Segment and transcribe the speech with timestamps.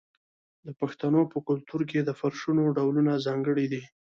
[0.65, 3.83] د پښتنو په کلتور کې د فرشونو ډولونه ځانګړي دي.